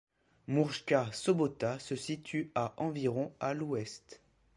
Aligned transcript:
Murska 0.47 1.11
Sobota 1.11 1.77
se 1.77 1.95
situe 1.95 2.49
à 2.55 2.73
environ 2.77 3.31
à 3.39 3.53
l’ouest. 3.53 4.19